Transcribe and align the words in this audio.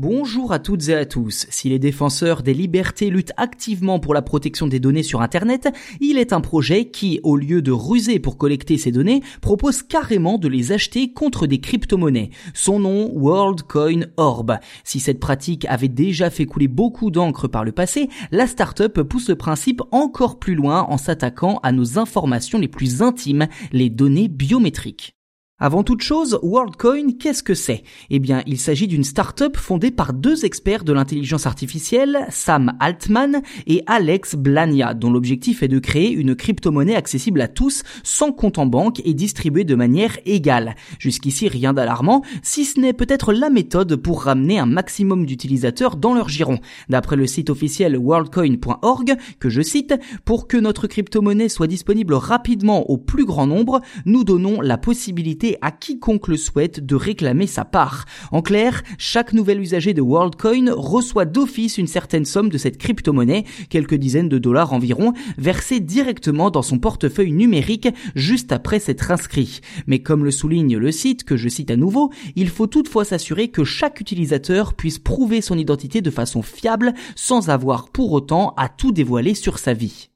Bonjour 0.00 0.52
à 0.52 0.60
toutes 0.60 0.90
et 0.90 0.94
à 0.94 1.06
tous. 1.06 1.48
Si 1.50 1.68
les 1.68 1.80
défenseurs 1.80 2.44
des 2.44 2.54
libertés 2.54 3.10
luttent 3.10 3.32
activement 3.36 3.98
pour 3.98 4.14
la 4.14 4.22
protection 4.22 4.68
des 4.68 4.78
données 4.78 5.02
sur 5.02 5.22
Internet, 5.22 5.74
il 5.98 6.18
est 6.18 6.32
un 6.32 6.40
projet 6.40 6.84
qui, 6.84 7.18
au 7.24 7.34
lieu 7.34 7.62
de 7.62 7.72
ruser 7.72 8.20
pour 8.20 8.38
collecter 8.38 8.78
ces 8.78 8.92
données, 8.92 9.24
propose 9.40 9.82
carrément 9.82 10.38
de 10.38 10.46
les 10.46 10.70
acheter 10.70 11.12
contre 11.12 11.48
des 11.48 11.58
crypto-monnaies. 11.58 12.30
Son 12.54 12.78
nom, 12.78 13.10
WorldCoin 13.12 14.02
Orb. 14.16 14.60
Si 14.84 15.00
cette 15.00 15.18
pratique 15.18 15.64
avait 15.64 15.88
déjà 15.88 16.30
fait 16.30 16.46
couler 16.46 16.68
beaucoup 16.68 17.10
d'encre 17.10 17.48
par 17.48 17.64
le 17.64 17.72
passé, 17.72 18.08
la 18.30 18.46
startup 18.46 19.02
pousse 19.02 19.28
le 19.28 19.34
principe 19.34 19.82
encore 19.90 20.38
plus 20.38 20.54
loin 20.54 20.86
en 20.88 20.96
s'attaquant 20.96 21.58
à 21.64 21.72
nos 21.72 21.98
informations 21.98 22.60
les 22.60 22.68
plus 22.68 23.02
intimes, 23.02 23.48
les 23.72 23.90
données 23.90 24.28
biométriques. 24.28 25.17
Avant 25.60 25.82
toute 25.82 26.02
chose, 26.02 26.38
WorldCoin, 26.44 27.14
qu'est-ce 27.18 27.42
que 27.42 27.54
c'est? 27.54 27.82
Eh 28.10 28.20
bien, 28.20 28.44
il 28.46 28.58
s'agit 28.58 28.86
d'une 28.86 29.02
start-up 29.02 29.56
fondée 29.56 29.90
par 29.90 30.12
deux 30.12 30.44
experts 30.44 30.84
de 30.84 30.92
l'intelligence 30.92 31.48
artificielle, 31.48 32.28
Sam 32.30 32.74
Altman 32.78 33.42
et 33.66 33.82
Alex 33.88 34.36
Blania, 34.36 34.94
dont 34.94 35.10
l'objectif 35.10 35.64
est 35.64 35.68
de 35.68 35.80
créer 35.80 36.12
une 36.12 36.36
crypto-monnaie 36.36 36.94
accessible 36.94 37.40
à 37.40 37.48
tous, 37.48 37.82
sans 38.04 38.30
compte 38.30 38.58
en 38.58 38.66
banque 38.66 39.02
et 39.04 39.14
distribuée 39.14 39.64
de 39.64 39.74
manière 39.74 40.16
égale. 40.26 40.76
Jusqu'ici, 41.00 41.48
rien 41.48 41.72
d'alarmant, 41.72 42.22
si 42.44 42.64
ce 42.64 42.78
n'est 42.78 42.92
peut-être 42.92 43.32
la 43.32 43.50
méthode 43.50 43.96
pour 43.96 44.22
ramener 44.22 44.60
un 44.60 44.66
maximum 44.66 45.26
d'utilisateurs 45.26 45.96
dans 45.96 46.14
leur 46.14 46.28
giron. 46.28 46.60
D'après 46.88 47.16
le 47.16 47.26
site 47.26 47.50
officiel 47.50 47.96
worldcoin.org, 47.98 49.16
que 49.40 49.48
je 49.48 49.62
cite, 49.62 49.94
pour 50.24 50.46
que 50.46 50.56
notre 50.56 50.86
crypto-monnaie 50.86 51.48
soit 51.48 51.66
disponible 51.66 52.14
rapidement 52.14 52.88
au 52.88 52.96
plus 52.96 53.24
grand 53.24 53.48
nombre, 53.48 53.80
nous 54.06 54.22
donnons 54.22 54.60
la 54.60 54.78
possibilité 54.78 55.47
à 55.62 55.70
quiconque 55.70 56.28
le 56.28 56.36
souhaite 56.36 56.84
de 56.84 56.94
réclamer 56.94 57.46
sa 57.46 57.64
part. 57.64 58.04
En 58.32 58.42
clair, 58.42 58.82
chaque 58.98 59.32
nouvel 59.32 59.60
usager 59.60 59.94
de 59.94 60.02
WorldCoin 60.02 60.72
reçoit 60.72 61.24
d'office 61.24 61.78
une 61.78 61.86
certaine 61.86 62.24
somme 62.24 62.48
de 62.48 62.58
cette 62.58 62.78
crypto-monnaie, 62.78 63.44
quelques 63.70 63.94
dizaines 63.94 64.28
de 64.28 64.38
dollars 64.38 64.72
environ, 64.72 65.12
versée 65.36 65.80
directement 65.80 66.50
dans 66.50 66.62
son 66.62 66.78
portefeuille 66.78 67.32
numérique 67.32 67.88
juste 68.14 68.52
après 68.52 68.80
s'être 68.80 69.10
inscrit. 69.10 69.60
Mais 69.86 70.00
comme 70.00 70.24
le 70.24 70.30
souligne 70.30 70.76
le 70.76 70.92
site, 70.92 71.24
que 71.24 71.36
je 71.36 71.48
cite 71.48 71.70
à 71.70 71.76
nouveau, 71.76 72.10
il 72.36 72.48
faut 72.48 72.66
toutefois 72.66 73.04
s'assurer 73.04 73.48
que 73.48 73.64
chaque 73.64 74.00
utilisateur 74.00 74.74
puisse 74.74 74.98
prouver 74.98 75.40
son 75.40 75.56
identité 75.56 76.00
de 76.00 76.10
façon 76.10 76.42
fiable 76.42 76.94
sans 77.14 77.50
avoir 77.50 77.88
pour 77.90 78.12
autant 78.12 78.54
à 78.56 78.68
tout 78.68 78.92
dévoiler 78.92 79.34
sur 79.34 79.58
sa 79.58 79.72
vie. 79.74 80.10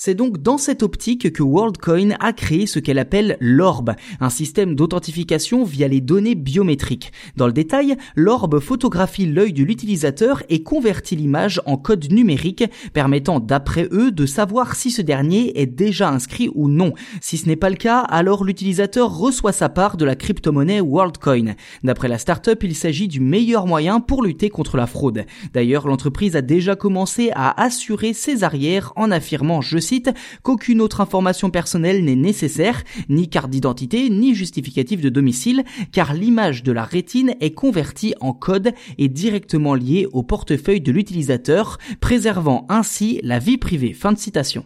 C'est 0.00 0.14
donc 0.14 0.40
dans 0.40 0.58
cette 0.58 0.84
optique 0.84 1.32
que 1.32 1.42
WorldCoin 1.42 2.10
a 2.20 2.32
créé 2.32 2.68
ce 2.68 2.78
qu'elle 2.78 3.00
appelle 3.00 3.36
l'orbe, 3.40 3.96
un 4.20 4.30
système 4.30 4.76
d'authentification 4.76 5.64
via 5.64 5.88
les 5.88 6.00
données 6.00 6.36
biométriques. 6.36 7.10
Dans 7.34 7.48
le 7.48 7.52
détail, 7.52 7.96
l'orbe 8.14 8.60
photographie 8.60 9.26
l'œil 9.26 9.52
de 9.52 9.64
l'utilisateur 9.64 10.44
et 10.50 10.62
convertit 10.62 11.16
l'image 11.16 11.60
en 11.66 11.76
code 11.76 12.12
numérique, 12.12 12.62
permettant 12.92 13.40
d'après 13.40 13.88
eux 13.90 14.12
de 14.12 14.24
savoir 14.24 14.76
si 14.76 14.92
ce 14.92 15.02
dernier 15.02 15.60
est 15.60 15.66
déjà 15.66 16.10
inscrit 16.10 16.48
ou 16.54 16.68
non. 16.68 16.94
Si 17.20 17.36
ce 17.36 17.48
n'est 17.48 17.56
pas 17.56 17.68
le 17.68 17.74
cas, 17.74 17.98
alors 17.98 18.44
l'utilisateur 18.44 19.12
reçoit 19.12 19.50
sa 19.50 19.68
part 19.68 19.96
de 19.96 20.04
la 20.04 20.14
crypto-monnaie 20.14 20.80
WorldCoin. 20.80 21.56
D'après 21.82 22.06
la 22.06 22.18
startup, 22.18 22.62
il 22.62 22.76
s'agit 22.76 23.08
du 23.08 23.18
meilleur 23.18 23.66
moyen 23.66 23.98
pour 23.98 24.22
lutter 24.22 24.48
contre 24.48 24.76
la 24.76 24.86
fraude. 24.86 25.24
D'ailleurs, 25.54 25.88
l'entreprise 25.88 26.36
a 26.36 26.40
déjà 26.40 26.76
commencé 26.76 27.32
à 27.34 27.60
assurer 27.60 28.12
ses 28.12 28.44
arrières 28.44 28.92
en 28.94 29.10
affirmant, 29.10 29.60
qu'aucune 30.42 30.80
autre 30.80 31.00
information 31.00 31.50
personnelle 31.50 32.04
n'est 32.04 32.16
nécessaire, 32.16 32.82
ni 33.08 33.28
carte 33.28 33.50
d'identité, 33.50 34.10
ni 34.10 34.34
justificatif 34.34 35.00
de 35.00 35.08
domicile, 35.08 35.64
car 35.92 36.14
l'image 36.14 36.62
de 36.62 36.72
la 36.72 36.84
rétine 36.84 37.34
est 37.40 37.54
convertie 37.54 38.14
en 38.20 38.32
code 38.32 38.72
et 38.98 39.08
directement 39.08 39.74
liée 39.74 40.06
au 40.12 40.22
portefeuille 40.22 40.80
de 40.80 40.92
l'utilisateur, 40.92 41.78
préservant 42.00 42.66
ainsi 42.68 43.20
la 43.22 43.38
vie 43.38 43.58
privée. 43.58 43.92
Fin 43.92 44.12
de 44.12 44.18
citation. 44.18 44.64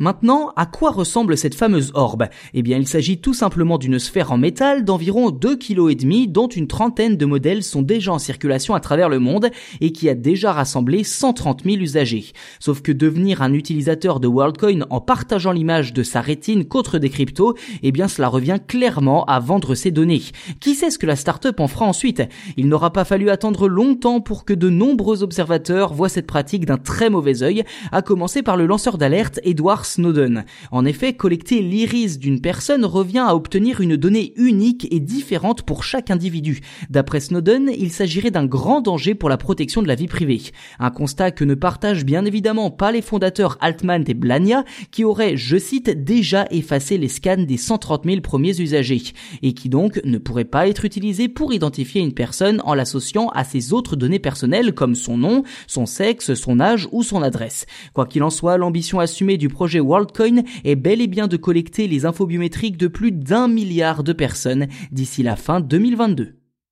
Maintenant, 0.00 0.52
à 0.54 0.64
quoi 0.64 0.92
ressemble 0.92 1.36
cette 1.36 1.56
fameuse 1.56 1.90
orbe? 1.94 2.28
Eh 2.54 2.62
bien, 2.62 2.78
il 2.78 2.86
s'agit 2.86 3.20
tout 3.20 3.34
simplement 3.34 3.78
d'une 3.78 3.98
sphère 3.98 4.30
en 4.30 4.38
métal 4.38 4.84
d'environ 4.84 5.30
2,5 5.30 5.56
kg 5.56 6.30
dont 6.30 6.46
une 6.46 6.68
trentaine 6.68 7.16
de 7.16 7.26
modèles 7.26 7.64
sont 7.64 7.82
déjà 7.82 8.12
en 8.12 8.20
circulation 8.20 8.74
à 8.74 8.80
travers 8.80 9.08
le 9.08 9.18
monde 9.18 9.50
et 9.80 9.90
qui 9.90 10.08
a 10.08 10.14
déjà 10.14 10.52
rassemblé 10.52 11.02
130 11.02 11.64
000 11.64 11.78
usagers. 11.78 12.26
Sauf 12.60 12.80
que 12.80 12.92
devenir 12.92 13.42
un 13.42 13.52
utilisateur 13.52 14.20
de 14.20 14.28
WorldCoin 14.28 14.86
en 14.88 15.00
partageant 15.00 15.50
l'image 15.50 15.92
de 15.92 16.04
sa 16.04 16.20
rétine 16.20 16.64
contre 16.64 16.98
des 16.98 17.10
cryptos, 17.10 17.56
eh 17.82 17.90
bien, 17.90 18.06
cela 18.06 18.28
revient 18.28 18.58
clairement 18.68 19.24
à 19.24 19.40
vendre 19.40 19.74
ses 19.74 19.90
données. 19.90 20.22
Qui 20.60 20.76
sait 20.76 20.92
ce 20.92 20.98
que 21.00 21.06
la 21.06 21.16
startup 21.16 21.58
en 21.58 21.66
fera 21.66 21.86
ensuite? 21.86 22.22
Il 22.56 22.68
n'aura 22.68 22.92
pas 22.92 23.04
fallu 23.04 23.30
attendre 23.30 23.66
longtemps 23.66 24.20
pour 24.20 24.44
que 24.44 24.54
de 24.54 24.70
nombreux 24.70 25.24
observateurs 25.24 25.92
voient 25.92 26.08
cette 26.08 26.28
pratique 26.28 26.66
d'un 26.66 26.78
très 26.78 27.10
mauvais 27.10 27.42
œil, 27.42 27.64
à 27.90 28.00
commencer 28.00 28.44
par 28.44 28.56
le 28.56 28.66
lanceur 28.66 28.96
d'alerte 28.96 29.40
Edward 29.42 29.87
Snowden. 29.88 30.44
En 30.70 30.84
effet, 30.84 31.14
collecter 31.14 31.62
l'iris 31.62 32.18
d'une 32.18 32.40
personne 32.40 32.84
revient 32.84 33.24
à 33.26 33.34
obtenir 33.34 33.80
une 33.80 33.96
donnée 33.96 34.32
unique 34.36 34.86
et 34.90 35.00
différente 35.00 35.62
pour 35.62 35.84
chaque 35.84 36.10
individu. 36.10 36.60
D'après 36.90 37.20
Snowden, 37.20 37.70
il 37.76 37.90
s'agirait 37.90 38.30
d'un 38.30 38.46
grand 38.46 38.80
danger 38.80 39.14
pour 39.14 39.28
la 39.28 39.36
protection 39.36 39.82
de 39.82 39.88
la 39.88 39.94
vie 39.94 40.06
privée. 40.06 40.42
Un 40.78 40.90
constat 40.90 41.30
que 41.30 41.44
ne 41.44 41.54
partagent 41.54 42.04
bien 42.04 42.24
évidemment 42.24 42.70
pas 42.70 42.92
les 42.92 43.02
fondateurs 43.02 43.58
Altman 43.60 44.04
et 44.06 44.14
Blania, 44.14 44.64
qui 44.90 45.04
auraient, 45.04 45.36
je 45.36 45.56
cite, 45.56 46.04
déjà 46.04 46.46
effacé 46.50 46.98
les 46.98 47.08
scans 47.08 47.42
des 47.42 47.56
130 47.56 48.04
000 48.04 48.20
premiers 48.20 48.60
usagers, 48.60 49.02
et 49.42 49.54
qui 49.54 49.68
donc 49.68 50.00
ne 50.04 50.18
pourraient 50.18 50.44
pas 50.44 50.68
être 50.68 50.84
utilisés 50.84 51.28
pour 51.28 51.52
identifier 51.52 52.00
une 52.00 52.14
personne 52.14 52.60
en 52.64 52.74
l'associant 52.74 53.28
à 53.28 53.44
ses 53.44 53.72
autres 53.72 53.96
données 53.96 54.18
personnelles 54.18 54.74
comme 54.74 54.94
son 54.94 55.16
nom, 55.16 55.42
son 55.66 55.86
sexe, 55.86 56.34
son 56.34 56.60
âge 56.60 56.88
ou 56.92 57.02
son 57.02 57.22
adresse. 57.22 57.66
Quoi 57.94 58.06
qu'il 58.06 58.22
en 58.22 58.30
soit, 58.30 58.56
l'ambition 58.56 59.00
assumée 59.00 59.36
du 59.36 59.48
WorldCoin 59.80 60.42
est 60.64 60.76
bel 60.76 61.00
et 61.00 61.06
bien 61.06 61.28
de 61.28 61.36
collecter 61.36 61.88
les 61.88 62.06
infos 62.06 62.26
biométriques 62.26 62.76
de 62.76 62.88
plus 62.88 63.12
d'un 63.12 63.48
milliard 63.48 64.02
de 64.02 64.12
personnes 64.12 64.68
d'ici 64.92 65.22
la 65.22 65.36
fin 65.36 65.60
2022. 65.60 66.37